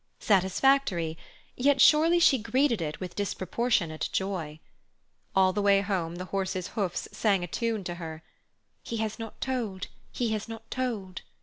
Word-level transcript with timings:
Satisfactory; 0.19 1.15
yet 1.55 1.79
surely 1.79 2.17
she 2.17 2.39
greeted 2.39 2.81
it 2.81 2.99
with 2.99 3.13
disproportionate 3.15 4.09
joy. 4.11 4.59
All 5.35 5.53
the 5.53 5.61
way 5.61 5.81
home 5.81 6.15
the 6.15 6.25
horses' 6.33 6.69
hoofs 6.69 7.07
sang 7.11 7.43
a 7.43 7.47
tune 7.47 7.83
to 7.83 7.93
her: 8.01 8.23
"He 8.81 8.97
has 8.97 9.19
not 9.19 9.39
told, 9.39 9.85
he 10.11 10.29
has 10.31 10.47
not 10.49 10.71
told." 10.71 11.21